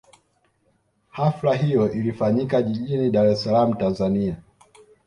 [1.09, 4.37] Hafla hiyo ilifanyika jijini Dar es Salaam Tanzania